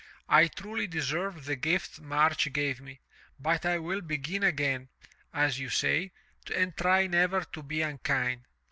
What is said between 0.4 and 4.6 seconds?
truly deserve the gift March gave me, but I will begin